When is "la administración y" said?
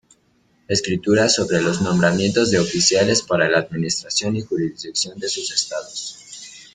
3.47-4.41